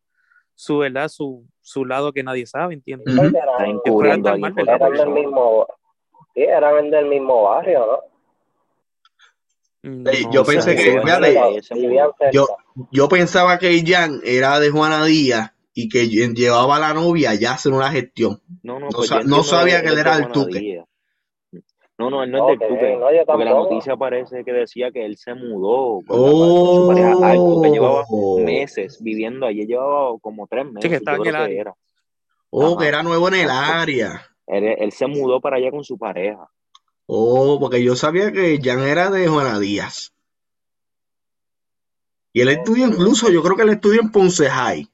[0.55, 1.09] su, ¿verdad?
[1.09, 3.17] Su, su lado que nadie sabe, ¿entiendes?
[3.17, 4.05] Uh -huh.
[4.05, 5.67] Eran del mismo,
[6.35, 8.11] sí, eran del mismo barrio, ¿no?
[9.83, 11.35] No, yo pensé que, fíjate,
[12.33, 12.47] yo,
[12.91, 17.53] yo pensaba que Jan era de Juana Díaz y que llevaba a la novia ya
[17.53, 18.41] hacer una gestión.
[18.63, 20.85] No, no, pues no, no sabía que él era el tuque.
[22.01, 22.99] No, no, él no es del Tuque.
[23.27, 27.61] porque la noticia parece que decía que él se mudó con, oh, su pareja algo
[27.61, 28.05] que llevaba
[28.39, 30.83] meses viviendo allí, llevaba como tres meses.
[30.83, 31.61] Sí, que estaba en el área.
[31.61, 31.75] Era.
[32.49, 34.23] Oh, que era nuevo en el área.
[34.47, 36.49] Él, se mudó para allá con su pareja.
[37.05, 40.15] Oh, porque yo sabía que Jan era de Juana Díaz.
[42.33, 44.89] Y él estudió incluso, yo creo que él estudió en Ponce High.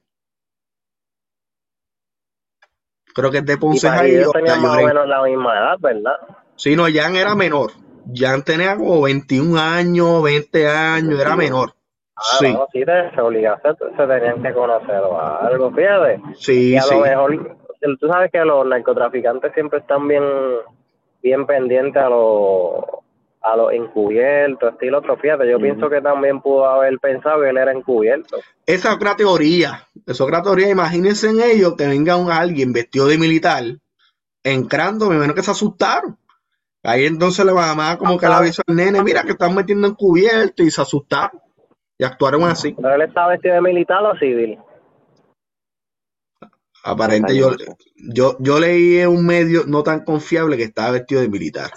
[3.14, 4.14] Creo que es de Ponce High.
[4.14, 6.16] Ellos tenían más o menos la misma edad, ¿verdad?
[6.56, 7.72] Sí, no, Jan era menor.
[8.14, 11.72] Jan tenía como 21 años, 20 años, era menor.
[12.16, 12.52] Ah, sí.
[12.52, 16.20] No, sí, de obligación se tenían que conocer o algo, fíjate.
[16.36, 16.94] Sí, y a sí.
[16.94, 17.56] lo mejor,
[18.00, 20.24] tú sabes que los narcotraficantes siempre están bien,
[21.22, 22.84] bien pendientes a los
[23.46, 27.56] a los encubiertos, estilo otro, fíjate, yo pienso que también pudo haber pensado que él
[27.56, 28.38] era encubierto.
[28.66, 32.72] Esa es otra teoría, esa es otra teoría, imagínense en ellos que venga un alguien
[32.72, 33.62] vestido de militar,
[34.42, 36.18] entrando, me menos que se asustaron.
[36.82, 39.94] Ahí entonces la mamá como que le avisó al nene, mira que están metiendo en
[39.94, 41.40] cubierto y se asustaron
[41.96, 42.72] y actuaron así.
[42.72, 44.58] ¿Pero él estaba vestido de militar o civil?
[46.82, 47.50] Aparente yo,
[47.96, 51.70] yo, yo leí en un medio no tan confiable que estaba vestido de militar.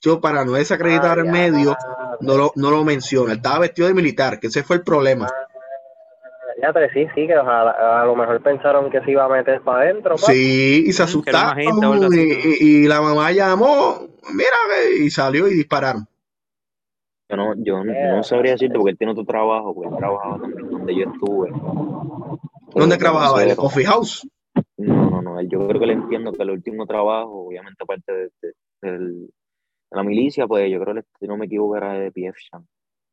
[0.00, 1.76] Yo para no desacreditar el medio
[2.20, 3.32] no lo, no lo menciono.
[3.32, 5.28] Estaba vestido de militar, que ese fue el problema.
[6.62, 9.82] Ya te sí, sí, que a, lo mejor pensaron que se iba a meter para
[9.82, 10.16] adentro.
[10.16, 11.60] Sí, y se asustaron.
[11.60, 14.56] Y, y, la mamá llamó, mira,
[14.98, 16.06] y salió y dispararon.
[17.28, 20.70] Yo no, yo no, sabría decirte porque él tiene otro trabajo, porque él trabajaba también
[20.70, 21.50] donde yo estuve.
[22.74, 23.42] ¿Dónde trabajaba?
[23.42, 24.26] ¿En el coffee house?
[24.76, 25.42] No, no, no.
[25.42, 28.30] Yo creo que le entiendo que el último trabajo, obviamente aparte de,
[28.82, 29.28] de,
[29.96, 32.66] la milicia, pues yo creo que si no me equivoco era de PF Champ.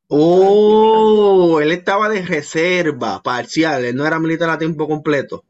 [0.10, 5.44] Oh, él estaba de reserva parcial, él no era militar a tiempo completo.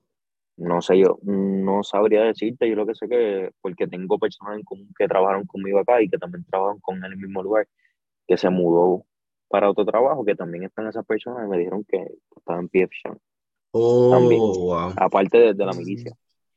[0.56, 4.63] No sé, yo no sabría decirte, yo lo que sé que, porque tengo personas en
[4.63, 7.67] común que trabajaron conmigo acá y que también trabajan con él en el mismo lugar,
[8.28, 9.04] que se mudó
[9.50, 12.06] para otro trabajo, que también están esas personas y me dijeron que
[12.38, 12.91] estaban en PF
[13.76, 16.15] Oh, Aparte de, la milicia.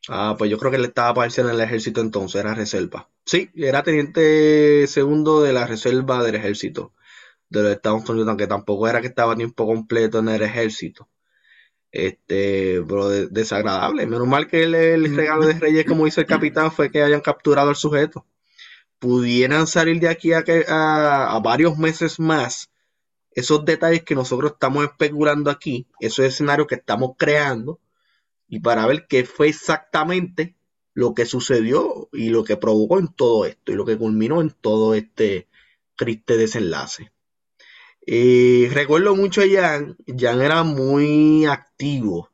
[0.09, 3.09] Ah, pues yo creo que él estaba parcial en el ejército entonces, era reserva.
[3.25, 6.93] Sí, era teniente segundo de la reserva del ejército
[7.49, 11.09] de los Estados Unidos, aunque tampoco era que estaba a tiempo completo en el ejército.
[11.93, 14.07] Este, pero desagradable.
[14.07, 17.71] Menos mal que el, regalo de Reyes, como dice el capitán, fue que hayan capturado
[17.71, 18.27] al sujeto.
[18.99, 22.71] Pudieran salir de aquí a, a, varios meses más
[23.33, 27.79] esos detalles que nosotros estamos especulando aquí, esos escenarios que estamos creando,
[28.49, 30.55] y para ver qué fue exactamente
[30.95, 34.51] lo que sucedió y lo que provocó en todo esto y lo que culminó en
[34.51, 35.49] todo este
[35.97, 37.13] triste desenlace.
[38.07, 42.31] Eh, recuerdo mucho a Jan, Jan era muy activo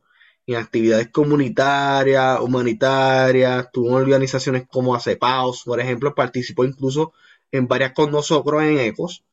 [0.47, 7.13] en actividades comunitarias, humanitarias, tuvo organizaciones como ACEPAOS, por ejemplo, participó incluso
[7.53, 9.25] en varias con nosotros en ECOS,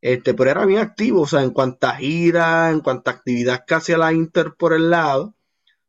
[0.00, 3.98] este, pero era bien activo, o sea, en cuantas giras, en cuanta actividad que hacía
[3.98, 5.34] la Inter por el lado,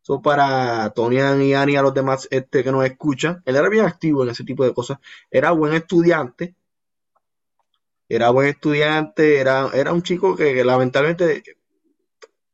[0.03, 3.69] eso para Tonian y Ani y a los demás este, que nos escuchan, él era
[3.69, 4.99] bien activo en ese tipo de cosas,
[5.31, 6.55] era buen estudiante,
[8.09, 11.41] era buen estudiante, era, era un chico que lamentablemente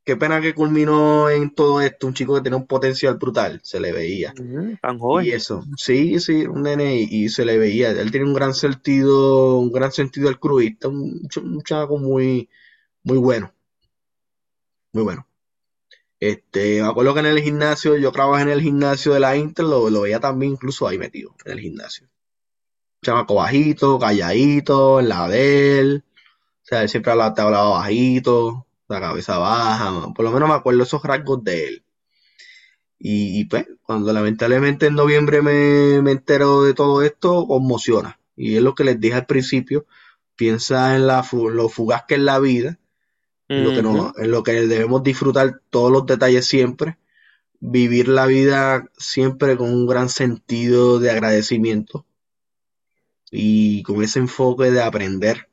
[0.09, 3.79] qué pena que culminó en todo esto, un chico que tenía un potencial brutal, se
[3.79, 4.33] le veía.
[4.81, 5.25] tan joven.
[5.25, 7.91] Y eso, sí, sí, un nene y, se le veía.
[7.91, 12.49] Él tiene un gran sentido, un gran sentido del cruista, un, un chavo muy,
[13.03, 13.53] muy bueno.
[14.93, 15.28] Muy bueno.
[16.19, 19.65] Este, me acuerdo que en el gimnasio, yo trabajé en el gimnasio de la Inter,
[19.65, 22.07] lo, veía también incluso ahí metido, en el gimnasio.
[23.01, 26.03] Chamaco bajito, calladito, en la de él.
[26.63, 30.83] O sea, él siempre hablaba, hablaba bajito la cabeza baja, por lo menos me acuerdo
[30.83, 31.83] esos rasgos de él.
[32.97, 38.19] Y, pues, cuando lamentablemente en noviembre me, me entero de todo esto, conmociona.
[38.35, 39.85] Y es lo que les dije al principio,
[40.35, 42.77] piensa en la, lo fugaz que es la vida,
[43.49, 46.97] en, lo que en lo que debemos disfrutar todos los detalles siempre,
[47.59, 52.05] vivir la vida siempre con un gran sentido de agradecimiento
[53.31, 55.49] y con ese enfoque de aprender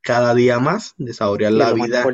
[0.00, 2.04] cada día más, de saborear la vida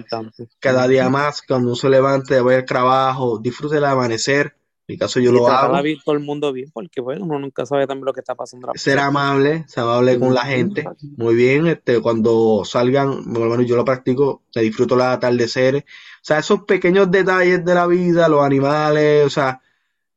[0.58, 4.56] cada día más, cuando uno se levante, vaya al trabajo, disfrute el amanecer.
[4.86, 5.78] En mi caso yo lo hago.
[6.04, 8.70] todo el mundo bien, porque bueno, uno nunca sabe también lo que está pasando.
[8.74, 10.84] Ser amable, ser amable con la gente.
[11.16, 15.84] Muy bien, este, cuando salgan, bueno, yo lo practico, me disfruto los atardeceres.
[15.84, 15.86] O
[16.20, 19.62] sea, esos pequeños detalles de la vida, los animales, o sea,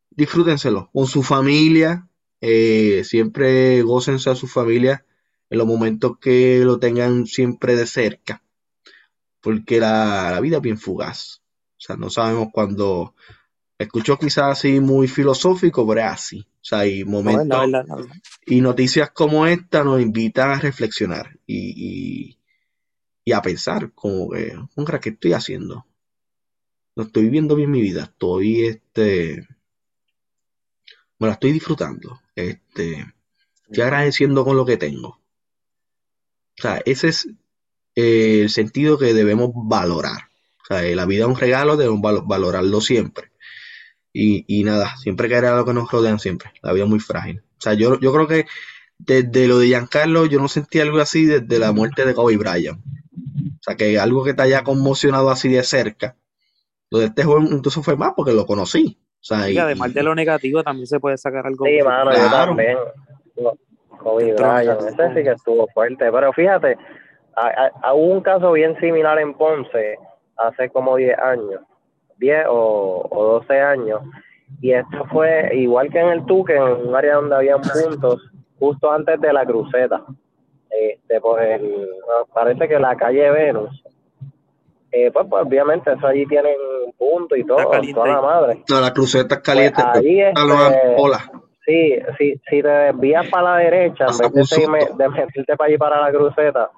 [0.09, 2.07] disfrútenselo con su familia.
[2.41, 5.05] Eh, siempre gócense a su familia
[5.49, 8.43] en los momentos que lo tengan siempre de cerca,
[9.41, 11.41] porque la, vida es bien fugaz.
[11.77, 13.15] O sea, no sabemos cuándo.
[13.77, 16.39] Escucho quizás así muy filosófico, pero es así.
[16.39, 17.57] O sea, hay momentos
[18.45, 22.37] y noticias como esta nos invitan a reflexionar y,
[23.23, 24.53] y, a pensar como que,
[25.01, 25.85] ¿qué estoy haciendo?
[26.95, 29.47] No estoy viviendo bien mi vida, estoy este
[31.19, 33.13] me la estoy disfrutando, este
[33.67, 35.09] estoy agradeciendo con lo que tengo.
[35.09, 37.27] O sea, ese es
[37.95, 40.29] eh, el sentido que debemos valorar.
[40.63, 43.31] O sea, la vida es un regalo, debemos valorarlo siempre.
[44.19, 46.51] Y, nada, siempre a lo que nos rodean siempre.
[46.63, 47.39] La vida es muy frágil.
[47.39, 48.45] O sea, yo, yo creo que
[48.97, 52.79] desde lo de Giancarlo, yo no sentí algo así desde la muerte de Kobe Bryant.
[52.79, 56.15] O sea, que algo que te haya conmocionado así de cerca.
[56.89, 58.97] Lo de este joven entonces fue más porque lo conocí.
[59.21, 61.65] O sea, y, además de lo negativo también se puede sacar algo.
[61.65, 62.77] Sí, mano, yo también.
[63.99, 66.11] Kobe Bryant, ese sí que estuvo fuerte.
[66.11, 66.77] Pero fíjate,
[67.93, 69.97] hubo un caso bien similar en Ponce
[70.37, 71.61] hace como 10 años,
[72.17, 74.01] 10 o, o 12 años.
[74.61, 78.21] Y esto fue igual que en el Tuque, en un área donde habían puntos,
[78.59, 80.03] justo antes de la cruceta.
[80.69, 81.61] Este, pues
[82.33, 83.83] parece que la calle Venus.
[84.91, 86.55] Eh, pues, pues, obviamente eso allí tienen
[86.97, 88.63] puntos y todo, toda la madre.
[88.69, 89.81] No, la cruceta es caliente.
[89.83, 90.41] Pues ahí, este,
[90.97, 91.31] hola
[91.65, 95.99] Sí, sí, si te desvías para la derecha, en vez de, meterte para allí para
[95.99, 96.71] la cruceta,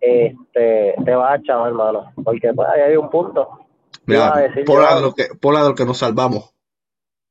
[0.00, 3.61] este, te vas a echar, hermano, porque pues, ahí hay un punto.
[4.06, 6.54] Mira, por, lado que, por lado que nos salvamos.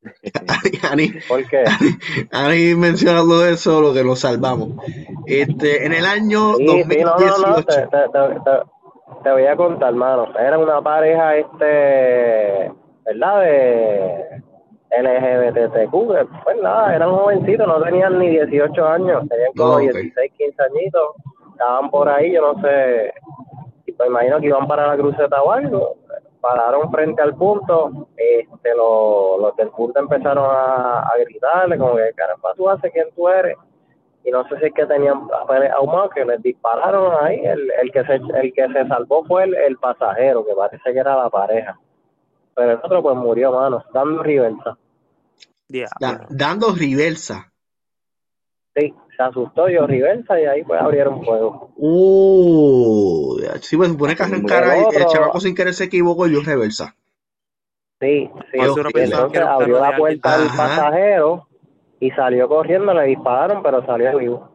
[0.91, 1.63] Ani, ¿Por qué?
[2.31, 4.69] Ani, mencionando eso, lo que nos salvamos.
[5.25, 7.17] Este, en el año sí, 2018.
[7.19, 10.27] Sí, no, no, no, te, te, te, voy a contar, hermano.
[10.39, 12.71] Era una pareja, este,
[13.05, 13.41] ¿verdad?
[13.41, 14.41] De
[14.91, 15.91] LGBTQ,
[16.43, 21.01] pues nada, eran jovencitos, no tenían ni 18 años, tenían como 16, 15 añitos,
[21.53, 23.13] estaban por ahí, yo no sé,
[23.85, 25.95] y pues imagino que iban para la cruceta o algo,
[26.41, 32.53] pararon frente al punto, este, los, los del punto empezaron a, gritarle, como que caramba,
[32.55, 33.55] tú haces quién tú eres,
[34.23, 35.21] y no sé si es que tenían
[35.77, 39.55] ahumados que les dispararon ahí, el, el que se el que se salvó fue el,
[39.55, 41.79] el pasajero, que parece que era la pareja
[42.55, 44.77] pero el otro pues murió, mano, dando reversa.
[46.29, 47.51] dando reversa.
[48.75, 51.71] Sí, se asustó, yo reversa y ahí pues abrieron fuego.
[51.75, 53.30] Uh,
[53.71, 56.93] sí, pues supone que arrancar ahí, el chavaco sin querer se equivocó y dio reversa.
[58.01, 61.47] Sí, sí, entonces abrió la puerta al pasajero
[62.01, 64.51] y salió corriendo, le dispararon, pero salió vivo.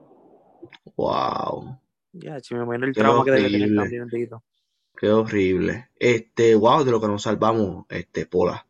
[0.97, 1.79] Wow.
[2.13, 4.09] Ya, me imagino el trauma que debe tener también,
[4.99, 5.89] Qué horrible.
[5.99, 8.67] Este, wow, de lo que nos salvamos, este, Pola.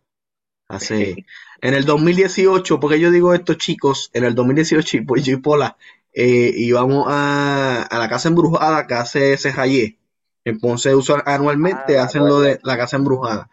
[0.69, 1.27] Hace,
[1.61, 5.77] en el 2018, porque yo digo esto, chicos, en el 2018, pues yo y Pola
[6.13, 9.99] eh, íbamos a, a, la casa embrujada que hace Cejayé.
[10.47, 10.93] En Ponce
[11.25, 13.51] anualmente, ah, hacen lo de la casa embrujada.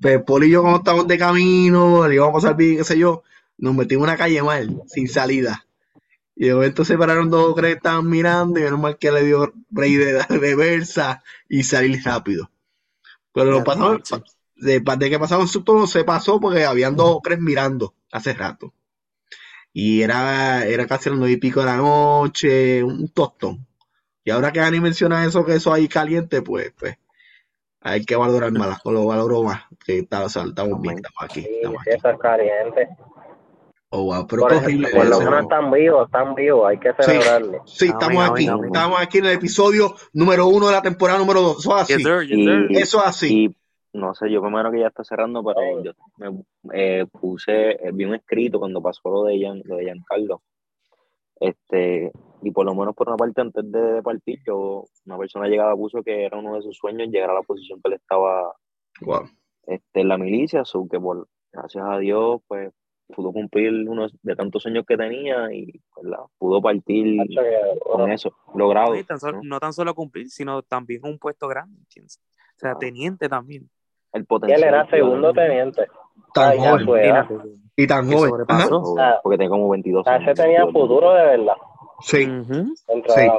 [0.00, 2.96] Pues Poli y yo, cuando estábamos de camino, le íbamos a pasar bien, qué sé
[2.96, 3.24] yo,
[3.58, 5.66] nos metimos en una calle mal, sin salida.
[6.36, 9.52] Y de momento se pararon dos que estaban mirando y menos mal que le dio
[9.72, 12.48] rey de reversa y salir rápido.
[13.32, 14.02] Pero lo pasamos,
[14.54, 18.72] de, de que pasamos todo se pasó porque habían dos ocres mirando hace rato.
[19.72, 23.66] Y era, era casi las nueve y pico de la noche, un tostón.
[24.26, 26.98] Y ahora que Ani menciona eso, que eso ahí caliente, pues, pues
[27.80, 31.46] hay que valorar más, lo valoro más, que estamos bien, estamos aquí.
[31.48, 31.90] Estamos aquí.
[31.90, 32.88] Eso es caliente.
[33.88, 37.62] Oh, wow, pero por, horrible por lo menos están vivos, están vivos, hay que celebrarlo.
[37.66, 41.58] Sí, estamos aquí, estamos aquí en el episodio número uno de la temporada número dos.
[41.60, 42.02] Eso es así.
[42.70, 43.56] Eso es así
[43.96, 48.04] no sé, yo primero que ya está cerrando, pero yo me eh, puse, eh, vi
[48.04, 50.42] un escrito cuando pasó lo de, Gian, lo de Giancarlo.
[51.40, 55.74] Este, y por lo menos por una parte, antes de, partir, yo, una persona llegaba
[55.74, 58.54] puso que era uno de sus sueños llegar a la posición que él estaba
[59.66, 62.72] este, en la milicia, so que por, gracias a Dios, pues
[63.14, 66.06] pudo cumplir uno de tantos sueños que tenía y pues,
[66.38, 67.18] pudo partir
[67.80, 68.94] con eso, logrado.
[69.42, 69.60] ¿no?
[69.60, 73.70] tan solo cumplir, sino también un puesto grande, O sea, teniente también
[74.16, 74.62] el potencial.
[74.62, 75.86] Él era segundo teniente.
[76.34, 77.65] Tan joven.
[77.76, 78.46] Y tan joven.
[79.22, 80.28] Porque tenía como 22 años.
[80.28, 81.56] Ese tenía futuro de verdad.
[82.00, 82.24] Sí.
[82.24, 83.30] sí.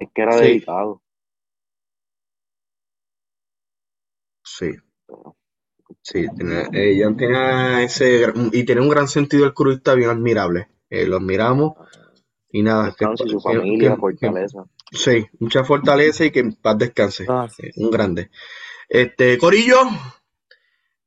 [0.00, 1.02] Es que era dedicado.
[4.42, 4.70] Sí.
[6.02, 6.26] Sí,
[6.72, 10.68] ella tiene ese y tiene un gran sentido el cruista bien admirable.
[10.88, 11.74] Eh, lo admiramos
[12.50, 12.94] y nada.
[12.96, 14.64] Que, su familia, fortaleza.
[14.90, 17.26] Sí, mucha fortaleza y que en paz descanse.
[17.28, 18.30] Ah, eh, un grande.
[18.88, 19.78] Este, Corillo,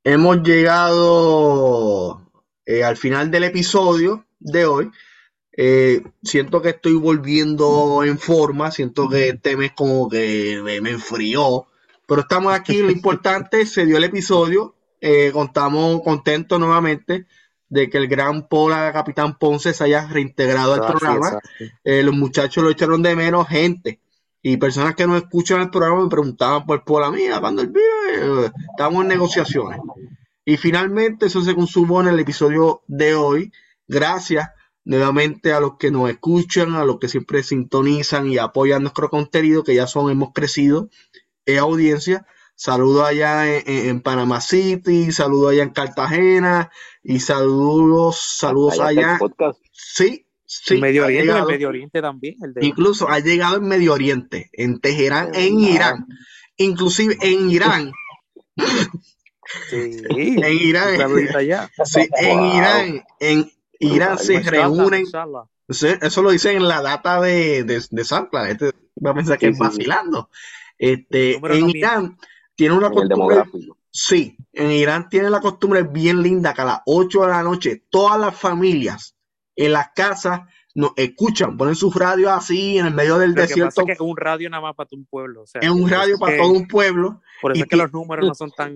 [0.04, 2.23] hemos llegado
[2.66, 4.92] eh, al final del episodio de hoy.
[5.56, 11.68] Eh, siento que estoy volviendo en forma, siento que este mes como que me, enfrió,
[12.08, 17.28] pero estamos aquí, lo importante, se dio el episodio, eh, contamos contentos nuevamente
[17.70, 21.40] de que el gran Pola Capitán Ponce se haya reintegrado al programa.
[21.84, 24.00] los muchachos lo echaron de menos, gente.
[24.42, 27.70] Y personas que no escuchan el programa me preguntaban por, por la mía, cuando el
[27.70, 29.80] video, estamos en negociaciones.
[30.46, 33.52] Y finalmente eso se consumó en el episodio de hoy.
[33.88, 34.50] Gracias
[34.86, 39.64] nuevamente a los que nos escuchan, a los que siempre sintonizan y apoyan nuestro contenido,
[39.64, 40.90] que ya son, hemos crecido
[41.46, 42.26] en audiencia.
[42.56, 49.20] Saludos allá en, Panamá City, saludos allá en Cartagena y saludos, saludos allá.
[49.72, 52.36] Sí, Sí, Medio Oriente, llegado, Medio Oriente también.
[52.62, 56.06] Incluso ha llegado en Medio Oriente, en Teherán, en Irán.
[56.58, 57.92] Inclusive en Irán.
[59.70, 61.70] Sí, en Irán.
[61.86, 65.06] Sí, en Irán, en Irán se reúnen.
[65.68, 68.50] Eso lo dicen en la data de, de, de Sampla.
[68.50, 68.72] Este
[69.06, 70.30] va a pensar que es vacilando.
[70.78, 72.18] Este, en Irán
[72.56, 73.44] tiene una costumbre.
[73.92, 77.84] Sí, en Irán tiene la costumbre bien linda que a las 8 de la noche
[77.90, 79.16] todas las familias
[79.56, 80.42] en las casas
[80.76, 83.84] nos escuchan, ponen sus radios así en el medio del desierto.
[83.88, 85.44] es un radio nada más para todo un pueblo.
[85.44, 87.22] es un radio para todo un pueblo.
[87.44, 88.74] Por eso es que los números no son tan.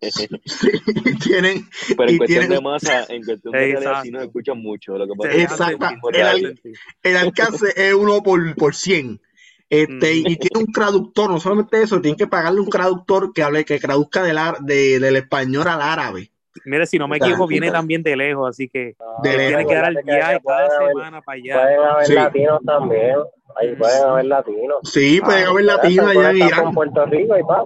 [0.00, 0.28] sí,
[1.24, 1.68] tienen.
[1.96, 4.96] Pero en cuestión de masa, en cuestión de calidad, sí nos escuchan mucho.
[4.96, 6.08] Lo que pasa Exacto.
[6.12, 6.60] El,
[7.02, 9.20] el, alcance es uno por, por 100.
[9.68, 13.64] Este, y tiene un traductor, no solamente eso, tienen que pagarle un traductor que hable,
[13.64, 16.30] que traduzca del, de, del español al árabe.
[16.64, 20.02] Mire, si no me equivoco, viene también de lejos, así que tiene que dar el
[20.04, 21.62] viaje cada semana para allá.
[21.62, 23.16] Pueden haber latinos también.
[23.58, 24.78] Ahí pueden haber latinos.
[24.82, 26.74] Sí, pueden haber latinos allá en Irán.
[26.74, 27.64] Puerto Rico y pa.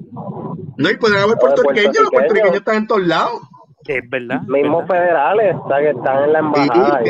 [0.77, 3.41] No, y pueden haber puertorriqueños, los puertorriqueños están en todos lados.
[3.87, 4.43] Es verdad.
[4.43, 7.01] Mismos federales, o sea, que están en la embajada.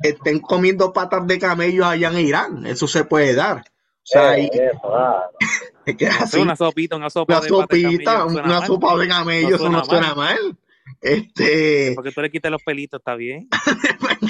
[0.00, 3.58] estén comiendo patas de camello allá en Irán, eso se puede dar.
[3.58, 4.48] O sea, ahí,
[5.84, 9.68] es que así, una sopita, una sopa una de sopita, una sopa de camello, eso
[9.68, 10.56] no suena mal.
[11.00, 11.92] Este.
[11.94, 13.48] Porque tú le quites los pelitos, está bien.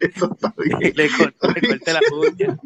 [0.00, 0.92] Eso está bien.
[0.94, 2.58] Le corté la uña.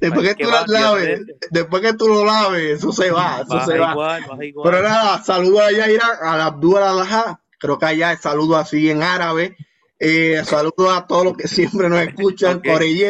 [0.00, 3.78] Después que tú lo laves, después que tú lo laves, eso se va, eso se
[3.78, 4.18] va.
[4.38, 5.86] Pero nada, saludo allá
[6.22, 6.80] a la Abdul.
[7.58, 9.56] Creo que allá saludo así en árabe.
[9.98, 13.06] Eh, saludo a todos los que siempre nos escuchan, okay.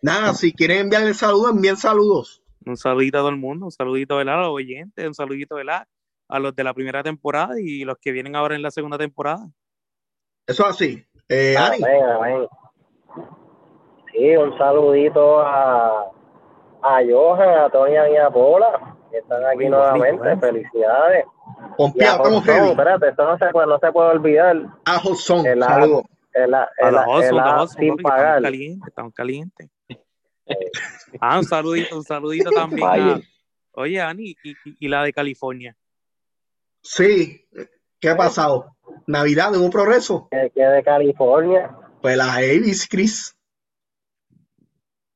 [0.00, 2.42] Nada, si quieren enviarle saludos, envíen saludos.
[2.64, 5.86] Un saludito a todo el mundo, un saludito a los oyentes, un saludito de la
[6.34, 9.46] a los de la primera temporada y los que vienen ahora en la segunda temporada.
[10.48, 11.06] Eso es así.
[11.28, 11.78] Eh, Ari.
[14.12, 16.10] Sí, un saludito a,
[16.82, 20.36] a Johan, a Toña y a Pola, que están aquí nuevamente.
[20.38, 21.24] Felicidades.
[21.94, 22.70] Estamos heavy.
[22.70, 24.56] Espérate, esto no se, puede, no se puede olvidar.
[24.86, 26.02] A Josón, saludos.
[26.32, 28.38] El, el, el, sin pagar.
[28.38, 29.70] Estamos calientes, estamos calientes.
[31.20, 32.88] ah, un saludito, un saludito también.
[32.88, 33.20] A,
[33.74, 35.76] oye, Ani, y, y, la de California.
[36.84, 37.48] Sí,
[37.98, 38.76] ¿qué ha pasado?
[39.06, 40.28] ¿Navidad hubo progreso?
[40.30, 41.74] ¿Qué, de California?
[42.02, 43.34] Pues la Avis, Chris.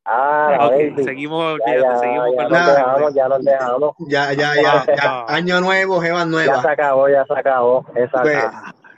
[0.02, 1.04] Ah, okay.
[1.04, 3.94] seguimos, ya, ya, seguimos ya, nos dejamos, ya nos dejamos.
[4.08, 5.24] Ya, ya, ya, ya.
[5.28, 6.56] Año nuevo, Jeva nueva.
[6.56, 7.86] Ya se acabó, ya se acabó.
[7.94, 8.44] Esa pues,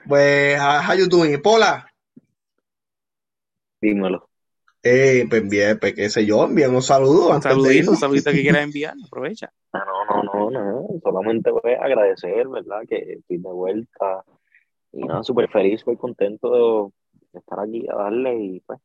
[0.07, 1.43] pues, how you doing?
[1.43, 1.91] Pola.
[3.81, 4.29] Dímelo.
[4.85, 7.35] Eh, pues bien, pues qué sé yo, envían un saludo.
[7.35, 9.53] Un saludito, un saludito que quieras enviar, aprovecha.
[9.73, 12.81] No, no, no, no, solamente voy a agradecer, ¿verdad?
[12.89, 14.25] Que estoy de vuelta
[14.93, 16.93] y nada, súper feliz, muy contento
[17.33, 18.81] de estar aquí a darle y pues,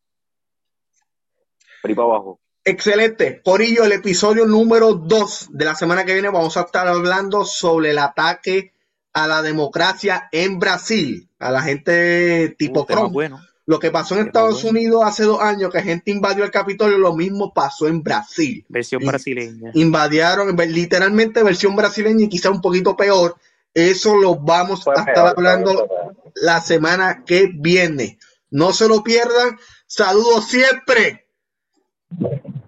[1.82, 2.40] por para abajo.
[2.64, 3.42] Excelente.
[3.44, 7.92] Corillo, el episodio número 2 de la semana que viene vamos a estar hablando sobre
[7.92, 8.74] el ataque
[9.14, 13.14] a la democracia en Brasil, a la gente tipo Trump.
[13.14, 13.40] Bueno.
[13.68, 17.16] Lo que pasó en Estados Unidos hace dos años, que gente invadió el Capitolio, lo
[17.16, 18.64] mismo pasó en Brasil.
[18.70, 19.72] Versión brasileña.
[19.74, 23.36] Invadieron, literalmente versión brasileña y quizá un poquito peor.
[23.74, 25.88] Eso lo vamos a estar hablando
[26.36, 28.20] la semana que viene.
[28.52, 29.58] No se lo pierdan.
[29.88, 31.28] Saludos siempre.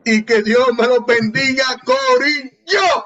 [0.03, 3.05] Y que Dios me lo bendiga, Corillo.